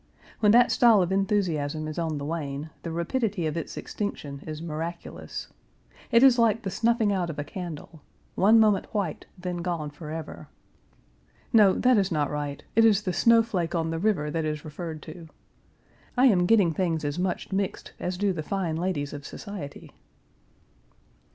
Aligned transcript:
When 0.39 0.51
that 0.51 0.71
style 0.71 1.03
of 1.03 1.11
enthusiasm 1.11 1.87
is 1.87 1.99
on 1.99 2.17
the 2.17 2.25
wane, 2.25 2.71
the 2.81 2.89
rapidity 2.91 3.45
of 3.45 3.55
its 3.55 3.77
extinction 3.77 4.41
is 4.47 4.59
miraculous. 4.59 5.49
It 6.09 6.23
is 6.23 6.39
like 6.39 6.63
the 6.63 6.71
snuffing 6.71 7.13
out 7.13 7.29
of 7.29 7.37
a 7.37 7.43
candle; 7.43 8.01
"one 8.33 8.59
moment 8.59 8.87
white, 8.95 9.27
then 9.37 9.57
gone 9.57 9.91
forever." 9.91 10.47
No, 11.53 11.73
that 11.73 11.99
is 11.99 12.11
not 12.11 12.31
right; 12.31 12.63
it 12.75 12.83
is 12.83 13.03
the 13.03 13.13
snow 13.13 13.43
flake 13.43 13.75
on 13.75 13.91
the 13.91 13.99
river 13.99 14.31
that 14.31 14.43
is 14.43 14.65
referred 14.65 15.03
to. 15.03 15.27
I 16.17 16.25
am 16.25 16.47
getting 16.47 16.73
things 16.73 17.05
as 17.05 17.19
much 17.19 17.51
mixed 17.51 17.93
as 17.99 18.17
do 18.17 18.33
the 18.33 18.41
fine 18.41 18.77
ladies 18.77 19.13
of 19.13 19.23
society. 19.23 19.91